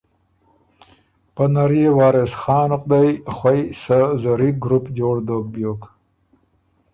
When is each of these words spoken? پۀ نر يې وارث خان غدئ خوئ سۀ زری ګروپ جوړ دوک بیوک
پۀ 1.35 1.45
نر 1.53 1.71
يې 1.79 1.89
وارث 1.97 2.31
خان 2.41 2.69
غدئ 2.79 3.09
خوئ 3.35 3.61
سۀ 3.83 3.99
زری 4.21 4.49
ګروپ 4.63 4.85
جوړ 4.97 5.15
دوک 5.27 5.45
بیوک 5.53 5.81